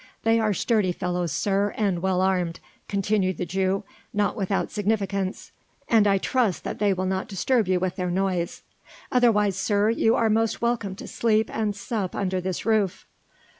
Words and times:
They 0.23 0.39
are 0.39 0.51
sturdy 0.51 0.93
fellows, 0.93 1.31
sir, 1.31 1.75
and 1.77 2.01
well 2.01 2.21
armed," 2.21 2.59
continued 2.87 3.37
the 3.37 3.45
Jew, 3.45 3.83
not 4.15 4.35
without 4.35 4.71
significance, 4.71 5.51
"and 5.87 6.07
I 6.07 6.17
trust 6.17 6.63
that 6.63 6.79
they 6.79 6.91
will 6.91 7.05
not 7.05 7.27
disturb 7.27 7.67
you 7.67 7.79
with 7.79 7.97
their 7.97 8.09
noise. 8.09 8.63
Otherwise, 9.11 9.57
sir, 9.57 9.91
you 9.91 10.15
are 10.15 10.27
most 10.27 10.59
welcome 10.59 10.95
to 10.95 11.07
sleep 11.07 11.55
and 11.55 11.75
sup 11.75 12.15
under 12.15 12.41
this 12.41 12.65
roof." 12.65 13.05